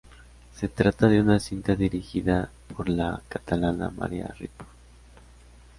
Se 0.55 0.67
trata 0.67 1.07
de 1.07 1.21
una 1.21 1.39
cinta 1.39 1.75
dirigida 1.75 2.49
por 2.75 2.89
la 2.89 3.21
catalana 3.29 3.91
Maria 3.91 4.33
Ripoll. 4.35 4.65